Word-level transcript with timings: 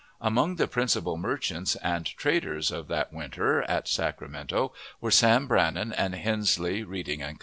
Among 0.19 0.55
the 0.55 0.67
principal 0.67 1.15
merchants 1.15 1.75
and 1.75 2.07
traders 2.07 2.71
of 2.71 2.87
that 2.87 3.13
winter, 3.13 3.61
at 3.69 3.87
Sacramento, 3.87 4.73
were 4.99 5.11
Sam 5.11 5.45
Brannan 5.45 5.93
and 5.93 6.15
Hensley, 6.15 6.81
Reading 6.81 7.19
& 7.19 7.19
Co. 7.19 7.33